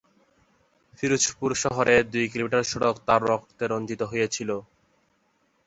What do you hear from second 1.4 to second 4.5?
শহরের দুই কিলোমিটার সড়ক তাঁর রক্তে রঞ্জিত হয়েছিল।